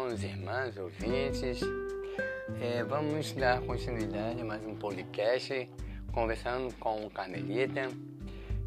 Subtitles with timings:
[0.00, 1.60] irmãos, irmãs, ouvintes.
[2.58, 5.68] É, vamos dar continuidade a mais um podcast
[6.10, 7.88] conversando com o Carmelita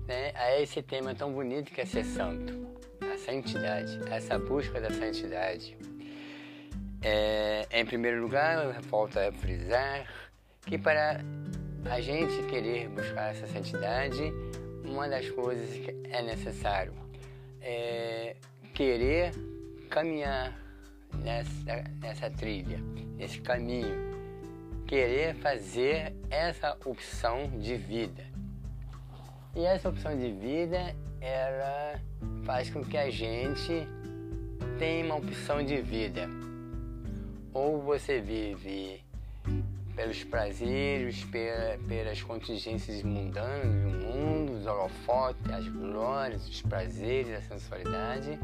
[0.08, 2.68] né, a esse tema tão bonito que é ser santo,
[3.02, 5.76] a santidade, essa busca da santidade.
[7.02, 10.06] É, em primeiro lugar, volto a frisar
[10.68, 11.20] que para
[11.86, 14.22] a gente querer buscar essa santidade,
[14.86, 16.94] uma das coisas que é necessário
[17.60, 18.36] é
[18.74, 19.32] querer
[19.90, 20.63] caminhar
[21.20, 22.80] nessa, nessa trilha,
[23.18, 24.14] nesse caminho,
[24.88, 28.24] querer fazer essa opção de vida.
[29.56, 32.00] E essa opção de vida, ela
[32.44, 33.88] faz com que a gente
[34.78, 36.28] tenha uma opção de vida.
[37.54, 39.04] Ou você vive
[39.96, 41.26] pelos prazeres,
[41.88, 48.40] pelas contingências mundanas do mundo, os holofotes, as glórias, os prazeres, a sensualidade,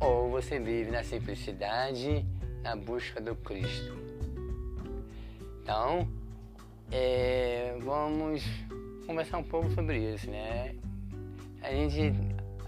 [0.00, 2.24] ou você vive na simplicidade,
[2.62, 3.94] na busca do Cristo.
[5.62, 6.08] Então,
[6.90, 8.42] é, vamos
[9.06, 10.74] conversar um pouco sobre isso, né?
[11.62, 12.12] A gente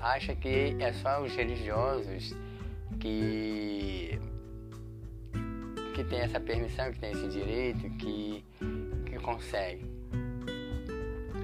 [0.01, 2.35] acha que é só os religiosos
[3.01, 4.21] que
[5.95, 8.43] que tem essa permissão, que tem esse direito, que,
[9.05, 9.85] que consegue.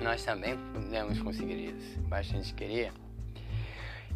[0.03, 2.91] Nós também podemos conseguir isso, basta a gente querer.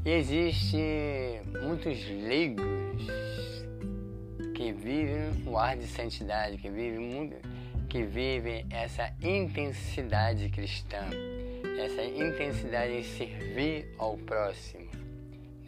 [0.04, 2.64] E existe muitos leigos
[4.52, 7.32] que vivem o ar de santidade, que vivem
[7.88, 11.08] que vivem essa intensidade cristã,
[11.78, 14.88] essa intensidade em servir ao próximo.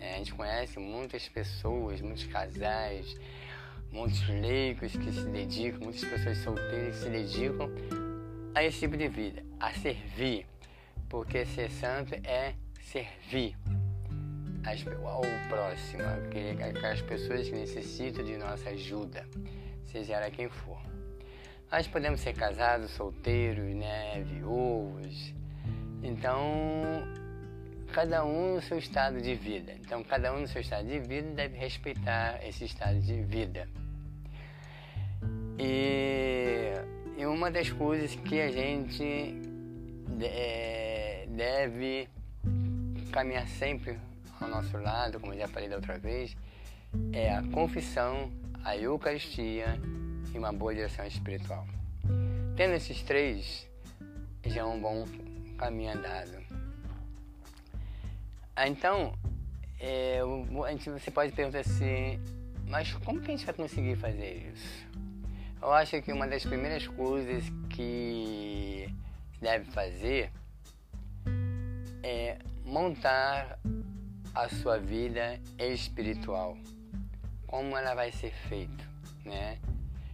[0.00, 3.14] É, a gente conhece muitas pessoas, muitos casais,
[3.92, 7.70] muitos leigos que se dedicam, muitas pessoas solteiras que se dedicam
[8.52, 10.44] a esse tipo de vida, a servir,
[11.08, 13.54] porque ser santo é servir
[15.06, 16.02] ao próximo,
[16.68, 19.26] aquelas pessoas que necessitam de nossa ajuda,
[19.84, 20.80] seja ela quem for.
[21.70, 25.34] Nós podemos ser casados, solteiros, né, viúvos.
[26.02, 26.42] Então,
[27.92, 29.72] cada um no seu estado de vida.
[29.80, 33.68] Então, cada um no seu estado de vida deve respeitar esse estado de vida.
[35.58, 36.72] E,
[37.16, 39.34] e uma das coisas que a gente
[40.20, 42.08] é, deve
[43.12, 43.98] caminhar sempre
[44.44, 46.36] ao nosso lado, como já falei da outra vez,
[47.12, 48.30] é a confissão,
[48.62, 49.80] a Eucaristia
[50.32, 51.66] e uma boa direção espiritual.
[52.56, 53.68] Tendo esses três,
[54.44, 55.06] já é um bom
[55.56, 56.44] caminho andado.
[58.54, 59.14] Ah, então,
[59.80, 60.20] é,
[60.92, 62.20] você pode perguntar assim,
[62.68, 64.86] mas como que a gente vai conseguir fazer isso?
[65.60, 68.86] Eu acho que uma das primeiras coisas que
[69.40, 70.30] deve fazer
[72.02, 73.58] é montar
[74.34, 76.58] a sua vida espiritual.
[77.46, 78.84] Como ela vai ser feita,
[79.24, 79.58] né?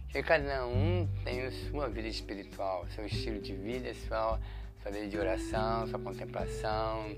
[0.03, 4.39] Porque cada um tem a sua vida espiritual, seu estilo de vida, sua,
[4.81, 7.15] sua vida de oração, sua contemplação,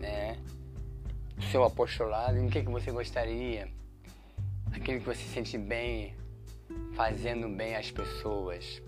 [0.00, 0.38] né?
[1.50, 3.68] Seu apostolado, em que, que você gostaria,
[4.72, 6.14] aquilo que você sente bem,
[6.94, 8.80] fazendo bem às pessoas.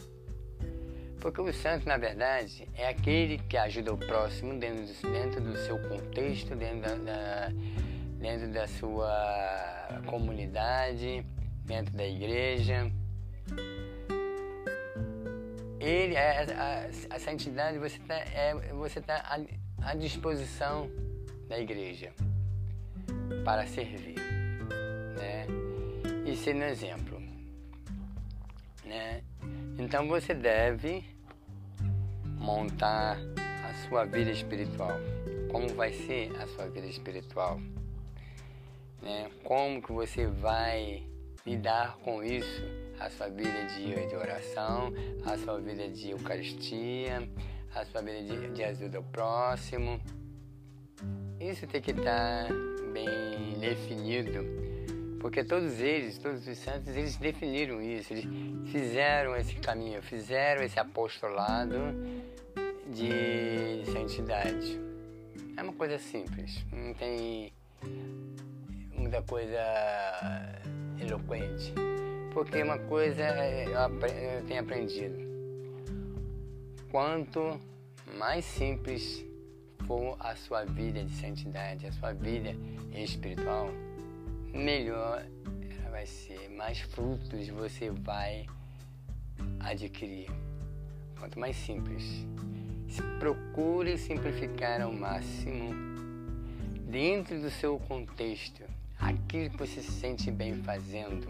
[1.20, 5.56] Porque o santo, na verdade, é aquele que ajuda o próximo dentro do, dentro do
[5.56, 7.52] seu contexto, dentro da, da,
[8.18, 11.26] dentro da sua comunidade,
[11.64, 12.90] dentro da igreja.
[15.80, 20.88] Ele, a, a, a santidade, você está é, você tá à, à disposição
[21.48, 22.12] da igreja
[23.44, 24.16] para servir.
[25.16, 25.46] Né?
[26.26, 27.20] E ser um exemplo.
[28.84, 29.22] Né?
[29.78, 31.04] Então você deve
[32.36, 33.16] montar
[33.64, 34.98] a sua vida espiritual.
[35.52, 37.60] Como vai ser a sua vida espiritual?
[39.00, 39.30] Né?
[39.44, 41.06] Como que você vai
[41.46, 42.62] lidar com isso?
[42.98, 44.92] A sua vida de, de oração,
[45.24, 47.30] a sua vida de Eucaristia,
[47.72, 50.00] a sua vida de, de ajuda ao próximo.
[51.38, 52.48] Isso tem que estar
[52.92, 54.67] bem definido
[55.20, 58.26] porque todos eles, todos os santos, eles definiram isso, eles
[58.70, 61.76] fizeram esse caminho, fizeram esse apostolado
[62.86, 64.80] de santidade.
[65.56, 67.52] É uma coisa simples, não tem
[68.94, 69.58] muita coisa
[71.00, 71.72] eloquente.
[72.32, 75.16] Porque uma coisa eu tenho aprendido.
[76.90, 77.58] Quanto
[78.16, 79.24] mais simples
[79.86, 82.54] for a sua vida de santidade, a sua vida
[82.94, 83.70] espiritual,
[84.52, 85.24] melhor
[85.70, 88.46] ela vai ser, mais frutos você vai
[89.60, 90.30] adquirir.
[91.18, 92.26] Quanto mais simples.
[93.18, 95.74] Procure simplificar ao máximo
[96.88, 98.62] dentro do seu contexto,
[98.98, 101.28] aquilo que você se sente bem fazendo.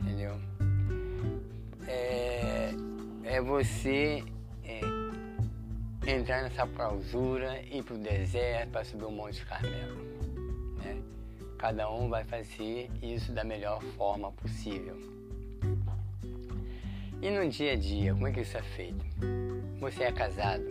[0.00, 0.40] Entendeu?
[1.88, 2.70] É,
[3.24, 4.22] é você
[4.62, 4.80] é,
[6.06, 9.96] entrar nessa clausura, ir para o deserto para subir o Monte Carmelo.
[10.78, 11.02] Né?
[11.60, 14.96] Cada um vai fazer isso da melhor forma possível.
[17.20, 19.04] E no dia a dia, como é que isso é feito?
[19.78, 20.64] Você é casado?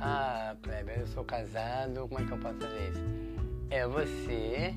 [0.00, 3.02] Ah, Kleber, eu sou casado, como é que eu posso fazer isso?
[3.68, 4.74] É você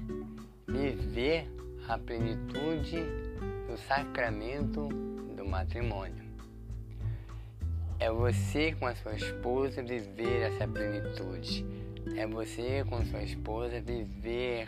[0.67, 1.49] viver
[1.87, 2.97] a plenitude
[3.69, 4.89] do sacramento
[5.33, 6.25] do matrimônio.
[8.01, 11.78] É você com a sua esposa viver essa plenitude.
[12.15, 14.67] É você com sua esposa viver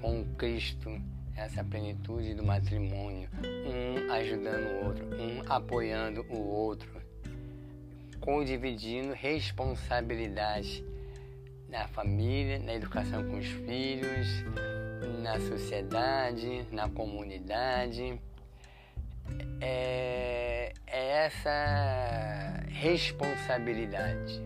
[0.00, 0.90] com Cristo
[1.36, 6.88] essa plenitude do matrimônio, um ajudando o outro, um apoiando o outro,
[8.20, 10.84] co-dividindo responsabilidade
[11.68, 14.28] na família, na educação com os filhos,
[15.22, 18.20] na sociedade, na comunidade.
[19.60, 24.40] É, é essa responsabilidade.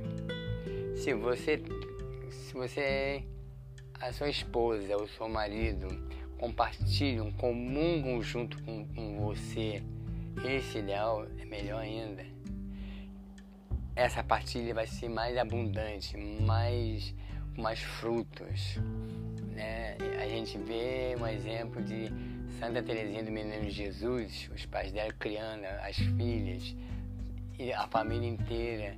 [0.97, 1.63] Se você,
[2.31, 3.25] se você,
[3.95, 5.89] a sua esposa, o seu marido,
[6.39, 9.83] compartilham, comungam junto com, com você
[10.45, 12.25] esse ideal, é melhor ainda.
[13.97, 17.15] Essa partilha vai ser mais abundante, mais
[17.59, 18.79] com mais frutos.
[19.51, 19.97] Né?
[20.23, 22.09] A gente vê um exemplo de
[22.61, 26.77] Santa Teresinha do Menino Jesus, os pais dela criando as filhas
[27.59, 28.97] e a família inteira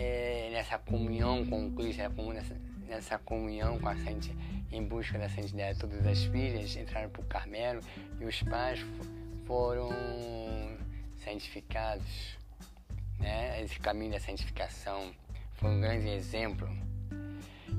[0.00, 2.00] é, nessa comunhão com Cristo,
[2.32, 2.56] nessa,
[2.88, 4.30] nessa comunhão com a Santa
[4.72, 5.78] em busca da santidade.
[5.78, 7.82] Todas as filhas entraram para o Carmelo
[8.18, 8.80] e os pais
[9.46, 9.90] foram
[11.22, 12.38] santificados.
[13.18, 13.62] Né?
[13.62, 15.12] Esse caminho da santificação
[15.54, 16.66] foi um grande exemplo.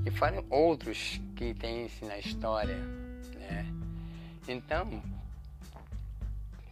[0.06, 2.76] E foram outros que tem isso na história.
[2.76, 3.66] Né?
[4.46, 5.02] Então,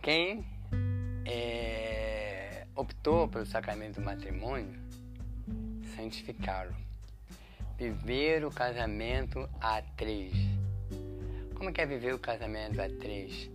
[0.00, 0.44] quem
[1.24, 4.89] é, optou pelo sacramento do matrimônio,
[5.96, 6.74] santificá-lo
[7.80, 10.34] viver o casamento a três.
[11.54, 13.50] Como é viver o casamento a três?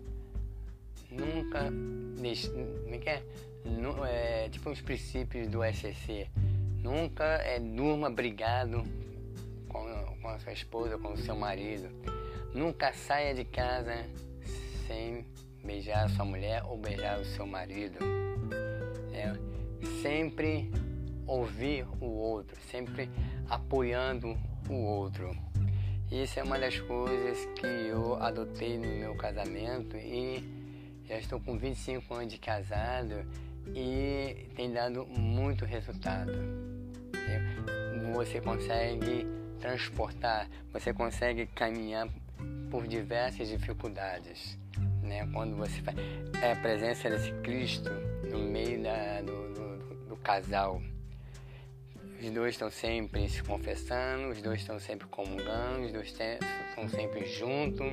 [1.12, 1.66] Nunca.
[1.66, 2.26] Como
[4.06, 4.46] é é?
[4.46, 6.28] é tipo os princípios do SCC.
[6.82, 8.84] Nunca é, durma brigado
[9.70, 9.86] com,
[10.20, 11.88] com a sua esposa, com o seu marido.
[12.52, 14.10] Nunca saia de casa
[14.88, 15.24] sem
[15.64, 18.00] beijar a sua mulher ou beijar o seu marido.
[19.14, 19.32] É,
[20.02, 20.72] sempre
[21.26, 23.10] ouvir o outro, sempre
[23.50, 24.38] apoiando
[24.70, 25.36] o outro.
[26.12, 30.44] Isso é uma das coisas que eu adotei no meu casamento e
[31.08, 33.26] já estou com 25 anos de casado
[33.74, 36.32] e tem dado muito resultado.
[38.14, 39.28] Você consegue
[39.60, 42.08] transportar, você consegue caminhar
[42.70, 44.58] por diversas dificuldades.
[45.02, 45.28] Né?
[45.34, 45.98] Quando você faz
[46.42, 47.90] é a presença desse Cristo
[48.30, 50.82] no meio da, do, do, do casal.
[52.26, 57.24] Os dois estão sempre se confessando, os dois estão sempre comungando, os dois estão sempre
[57.26, 57.86] juntos.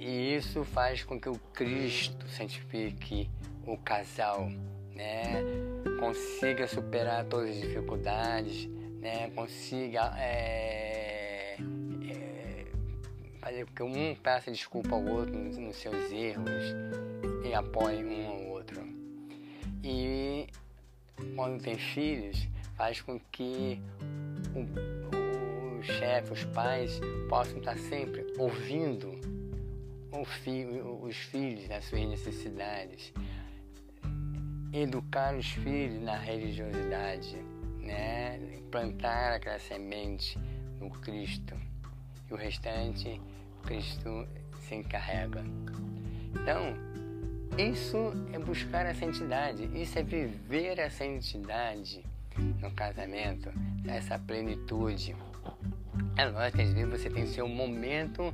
[0.00, 3.28] E isso faz com que o Cristo santifique
[3.66, 4.48] o casal,
[4.94, 5.42] né?
[6.00, 8.66] consiga superar todas as dificuldades,
[8.98, 9.30] né?
[9.34, 11.58] consiga é,
[12.08, 12.66] é,
[13.40, 16.74] fazer com que um peça desculpa ao outro nos seus erros
[17.44, 18.80] e apoie um ao outro.
[19.82, 20.46] E
[21.36, 23.80] quando tem filhos, faz com que
[24.54, 29.14] o, o chefe, os pais possam estar sempre ouvindo
[30.24, 33.12] filho, os filhos nas suas necessidades,
[34.72, 37.36] educar os filhos na religiosidade,
[37.80, 38.38] né?
[38.70, 40.38] plantar aquela semente
[40.80, 41.54] no Cristo
[42.28, 43.20] e o restante
[43.62, 44.26] Cristo
[44.60, 45.44] se encarrega.
[46.34, 46.74] Então,
[47.56, 52.04] isso é buscar a santidade, isso é viver a santidade
[52.38, 53.50] no casamento,
[53.86, 55.14] essa plenitude.
[56.16, 58.32] É lógico que às vezes você tem seu momento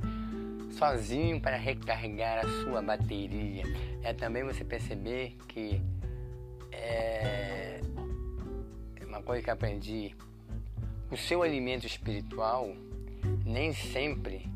[0.71, 3.63] sozinho para recarregar a sua bateria.
[4.03, 5.81] É também você perceber que
[6.71, 7.81] é
[9.05, 10.15] uma coisa que aprendi,
[11.11, 12.73] o seu alimento espiritual
[13.45, 14.50] nem sempre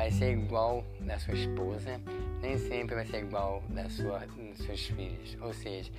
[0.00, 2.00] vai ser igual da sua esposa,
[2.40, 5.36] nem sempre vai ser igual da sua, dos seus filhos.
[5.42, 5.92] Ou seja,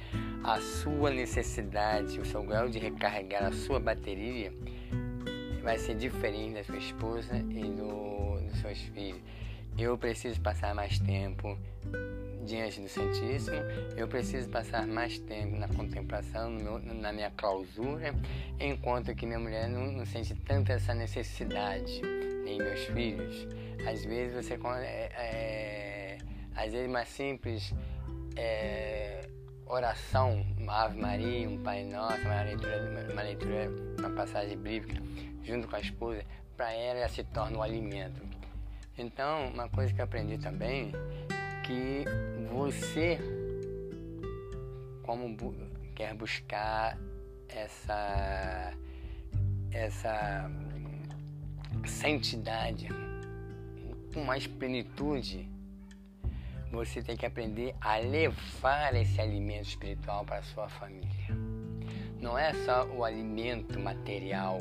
[0.44, 4.52] a sua necessidade, o seu grau de recarregar a sua bateria
[5.62, 9.22] vai ser diferente da sua esposa e do, dos seus filhos.
[9.78, 11.56] Eu preciso passar mais tempo
[12.44, 13.58] diante do Santíssimo,
[13.96, 18.16] eu preciso passar mais tempo na contemplação, meu, na minha clausura,
[18.60, 22.02] enquanto que minha mulher não, não sente tanta essa necessidade,
[22.44, 23.61] nem meus filhos.
[23.86, 26.18] Às vezes você é, é,
[26.56, 27.74] às vezes uma simples
[28.36, 29.28] é,
[29.66, 35.02] oração, uma Ave Maria, um Pai Nosso, uma leitura, uma leitura, uma passagem bíblica,
[35.44, 36.24] junto com a esposa,
[36.56, 38.22] para ela se torna um alimento.
[38.98, 40.92] Então, uma coisa que eu aprendi também,
[41.64, 42.06] que
[42.52, 43.20] você,
[45.04, 45.56] como bu
[45.96, 46.98] quer buscar
[47.48, 48.74] essa,
[49.72, 50.52] essa
[51.86, 52.88] santidade
[54.14, 55.50] com mais plenitude,
[56.72, 61.10] você tem que aprender a levar esse alimento espiritual para a sua família.
[62.20, 64.60] Não é só o alimento material,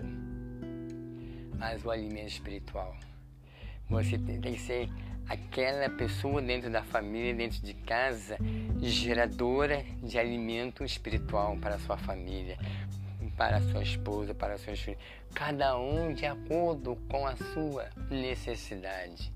[1.59, 2.97] mas o alimento espiritual.
[3.89, 4.89] Você tem que ser
[5.29, 8.37] aquela pessoa dentro da família, dentro de casa,
[8.81, 12.59] geradora de alimento espiritual para a sua família,
[13.37, 15.01] para a sua esposa, para seus filhos.
[15.35, 19.33] Cada um de acordo com a sua necessidade.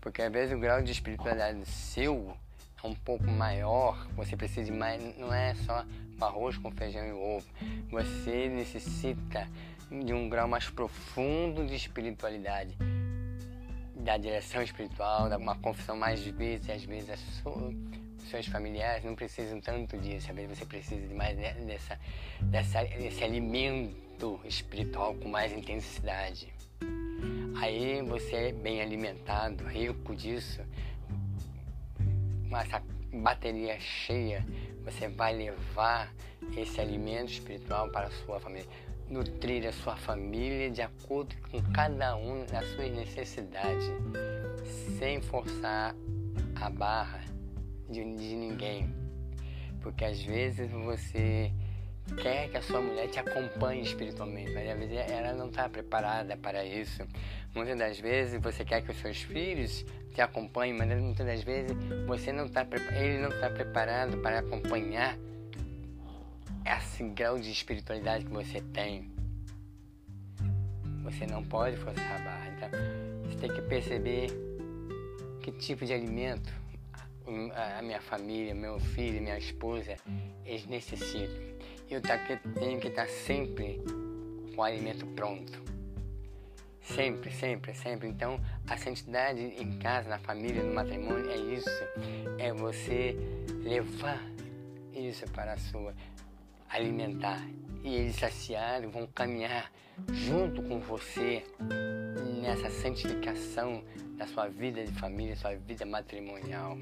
[0.00, 2.36] Porque às vezes o grau de espiritualidade seu
[2.82, 5.84] é um pouco maior, você precisa de mais, não é só
[6.20, 7.46] arroz com feijão e ovo.
[7.90, 9.48] Você necessita
[9.90, 12.76] de um grau mais profundo de espiritualidade
[13.96, 17.20] da direção espiritual, uma confissão mais vezes, às vezes as
[18.30, 21.98] seus familiares não precisam tanto disso, às vezes você precisa de mais dessa,
[22.42, 26.52] dessa, desse alimento espiritual com mais intensidade.
[27.60, 30.60] Aí você é bem alimentado, rico disso,
[32.48, 34.46] com essa bateria cheia,
[34.84, 36.12] você vai levar
[36.56, 38.66] esse alimento espiritual para a sua família
[39.10, 43.90] nutrir a sua família de acordo com cada um das suas necessidades,
[44.98, 45.94] sem forçar
[46.54, 47.24] a barra
[47.88, 48.94] de, de ninguém.
[49.80, 51.52] Porque às vezes você
[52.16, 56.36] quer que a sua mulher te acompanhe espiritualmente, mas às vezes ela não está preparada
[56.36, 57.06] para isso.
[57.54, 59.84] Muitas das vezes você quer que os seus filhos
[60.14, 65.16] te acompanhem, mas muitas das vezes você não tá, ele não está preparado para acompanhar
[66.64, 69.10] esse grau de espiritualidade que você tem.
[71.04, 72.48] Você não pode forçar a barra.
[72.56, 72.68] Então,
[73.24, 74.28] você tem que perceber
[75.40, 76.52] que tipo de alimento
[77.76, 79.96] a minha família, meu filho, minha esposa,
[80.44, 81.57] eles necessitam.
[81.90, 82.02] Eu
[82.58, 83.80] tenho que estar sempre
[84.54, 85.62] com o alimento pronto.
[86.82, 88.08] Sempre, sempre, sempre.
[88.08, 91.70] Então, a santidade em casa, na família, no matrimônio, é isso.
[92.38, 93.16] É você
[93.62, 94.22] levar
[94.92, 95.94] isso para a sua
[96.68, 97.40] alimentar.
[97.82, 99.70] E eles saciados vão caminhar
[100.12, 101.44] junto com você
[102.42, 103.82] nessa santificação
[104.16, 106.76] da sua vida de família, sua vida matrimonial.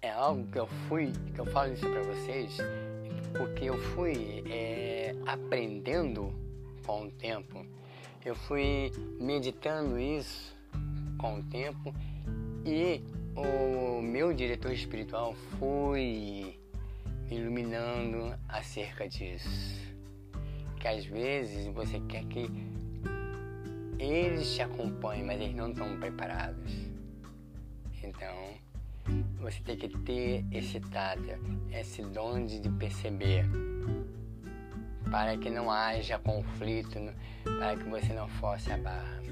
[0.00, 2.58] É algo que eu fui, que eu falo isso para vocês,
[3.36, 6.32] porque eu fui é, aprendendo
[6.86, 7.64] com o tempo.
[8.24, 10.56] Eu fui meditando isso
[11.18, 11.94] com o tempo
[12.64, 13.02] e
[13.36, 16.58] o meu diretor espiritual foi
[17.30, 19.82] iluminando acerca disso.
[20.80, 22.48] Que às vezes você quer que
[23.98, 26.72] eles te acompanhem, mas eles não estão preparados.
[28.02, 28.63] Então,
[29.44, 31.22] você tem que ter esse tato,
[31.70, 33.44] esse dom de perceber,
[35.10, 36.98] para que não haja conflito,
[37.44, 39.22] para que você não force a barra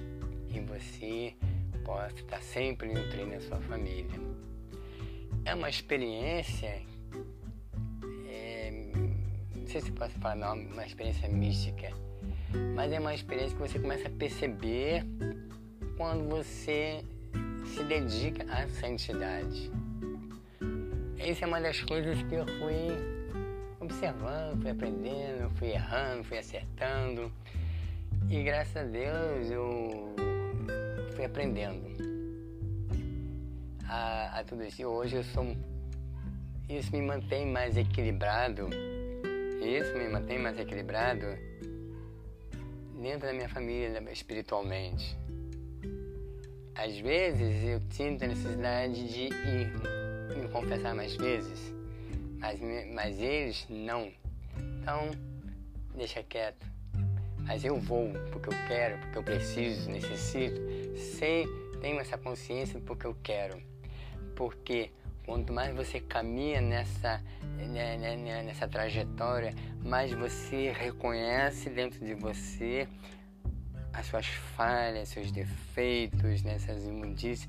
[0.49, 1.35] e você
[1.85, 4.21] possa estar sempre nutrindo a sua família.
[5.45, 6.83] É uma experiência
[9.73, 11.89] sei se posso falar uma experiência mística,
[12.75, 15.03] mas é uma experiência que você começa a perceber
[15.97, 17.03] quando você
[17.65, 19.73] se dedica à santidade.
[21.25, 22.89] Essa é uma das coisas que eu fui
[23.81, 27.33] observando, fui aprendendo, fui errando, fui acertando.
[28.31, 30.15] E graças a Deus eu
[31.15, 31.83] fui aprendendo
[33.89, 34.83] a, a tudo isso.
[34.83, 35.57] E hoje eu sou.
[36.69, 38.69] Isso me mantém mais equilibrado
[39.65, 41.39] isso me mantém mais equilibrado
[43.01, 45.17] dentro da minha família espiritualmente.
[46.75, 50.02] Às vezes eu sinto a necessidade de ir
[50.39, 51.75] me confessar mais vezes,
[52.39, 52.61] mas,
[52.93, 54.13] mas eles não.
[54.81, 55.11] Então,
[55.95, 56.67] deixa quieto.
[57.39, 60.61] Mas eu vou porque eu quero, porque eu preciso, necessito.
[60.97, 61.47] Sei,
[61.81, 63.61] tenho essa consciência porque eu quero.
[64.37, 64.91] Porque
[65.25, 67.23] Quanto mais você caminha nessa,
[67.57, 72.89] né, né, né, nessa trajetória, mais você reconhece dentro de você
[73.93, 77.49] as suas falhas, seus defeitos, nessas imundícias,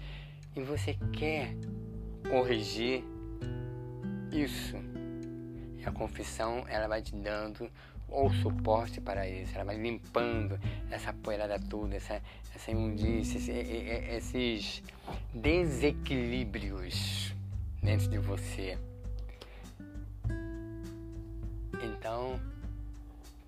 [0.55, 1.55] e você quer
[2.29, 3.03] corrigir
[4.31, 4.77] isso.
[5.77, 7.69] E a confissão, ela vai te dando
[8.07, 10.59] ou suporte para isso, ela vai limpando
[10.91, 12.21] essa poeirada toda, essa,
[12.53, 13.39] essa imundícia,
[14.15, 14.83] esses
[15.33, 17.33] desequilíbrios
[17.81, 18.77] dentro de você.
[21.81, 22.39] Então,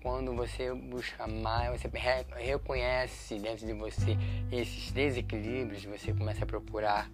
[0.02, 1.88] quando você busca mais, você
[2.36, 4.16] reconhece dentro de você
[4.50, 7.08] esses desequilíbrios, você começa a procurar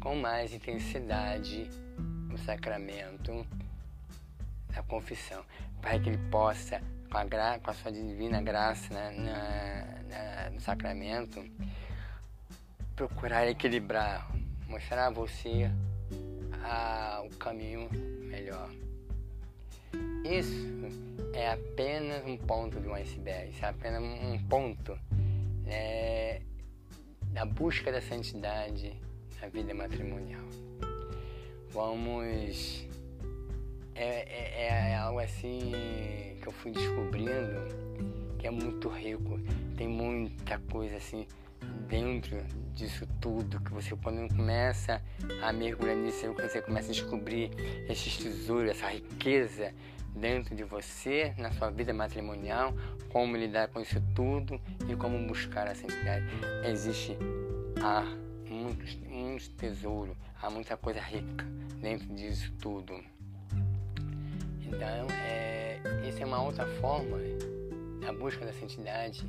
[0.00, 1.70] com mais intensidade
[2.32, 3.46] o sacramento
[4.74, 5.44] da confissão,
[5.80, 6.80] para que ele possa,
[7.10, 11.44] com a, gra, com a sua divina graça né, na, na, no sacramento,
[12.96, 14.30] procurar equilibrar,
[14.66, 15.70] mostrar a você
[16.62, 17.88] a, o caminho
[18.26, 18.70] melhor.
[20.24, 20.70] Isso
[21.34, 24.98] é apenas um ponto de um iceberg, isso é apenas um ponto
[25.64, 26.40] né,
[27.32, 28.98] da busca da santidade
[29.40, 30.44] na vida matrimonial.
[31.70, 32.86] Vamos.
[33.94, 35.72] É, é, é algo assim
[36.40, 37.90] que eu fui descobrindo
[38.38, 39.38] que é muito rico.
[39.76, 41.26] Tem muita coisa assim
[41.88, 42.42] dentro
[42.74, 45.02] disso tudo, que você quando começa
[45.42, 47.50] a mergulhar nisso, você começa a descobrir
[47.88, 49.74] esses tesouros, essa riqueza
[50.14, 52.74] dentro de você, na sua vida matrimonial,
[53.10, 56.24] como lidar com isso tudo e como buscar a santidade.
[56.64, 57.16] Existe
[57.82, 58.04] há
[58.48, 58.98] muitos,
[59.40, 61.44] muitos tesouros, há muita coisa rica
[61.80, 62.92] dentro disso tudo.
[64.60, 67.18] Então, é, isso é uma outra forma
[68.00, 69.24] da busca da santidade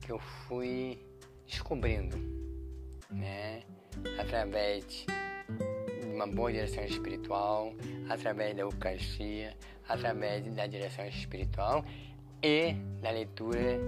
[0.00, 0.98] que eu fui
[1.46, 2.16] descobrindo,
[3.10, 3.62] né?
[4.18, 5.06] Através de
[6.14, 7.72] uma boa direção espiritual,
[8.08, 9.56] através da Eucaristia,
[9.88, 11.84] através da direção espiritual
[12.42, 13.78] e da leitura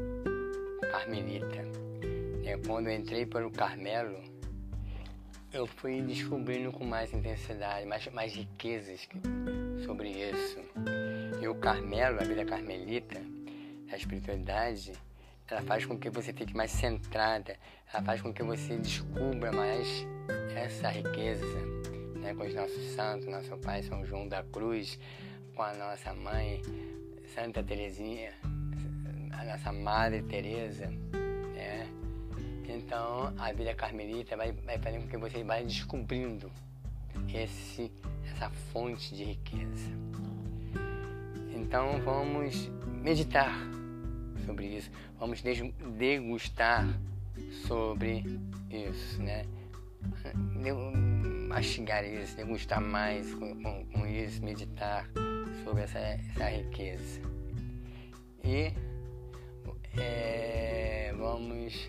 [0.91, 1.65] carmelita.
[2.45, 4.34] É, quando eu entrei para o Carmelo,
[5.55, 9.09] eu fui descobrindo com mais intensidade, mais, mais riquezas
[9.87, 10.59] sobre isso.
[11.41, 13.23] E o Carmelo, a vida carmelita,
[13.91, 14.93] a espiritualidade,
[15.49, 17.57] ela faz com que você fique mais centrada,
[17.93, 20.05] ela faz com que você descubra mais
[20.57, 21.47] essa riqueza,
[22.17, 22.35] né?
[22.35, 24.99] com os nossos santos, nosso Pai São João da Cruz,
[25.55, 26.63] com a nossa mãe
[27.33, 28.33] Santa Teresinha,
[29.31, 30.93] a nossa Madre Teresa?
[32.75, 36.51] Então a vida carmelita vai, vai fazendo com que você vá descobrindo
[37.33, 37.93] esse,
[38.31, 39.91] essa fonte de riqueza.
[41.55, 42.69] Então vamos
[43.03, 43.55] meditar
[44.45, 45.43] sobre isso, vamos
[45.97, 46.87] degustar
[47.67, 48.25] sobre
[48.71, 49.45] isso, né?
[51.49, 55.09] Mastigar isso, degustar mais com, com, com isso, meditar
[55.65, 57.21] sobre essa, essa riqueza.
[58.43, 58.73] E
[59.97, 61.89] é, vamos,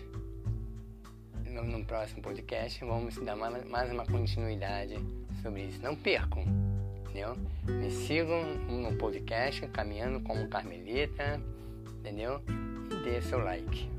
[1.56, 4.94] no, no, próximo podcast, vamos dar mais, mais uma continuidade
[5.42, 5.82] sobre isso.
[5.82, 6.44] Não percam,
[7.00, 7.36] entendeu?
[7.64, 11.40] Me sigam no podcast Caminhando como Carmelita,
[11.98, 12.40] entendeu?
[12.90, 13.95] E dê seu like.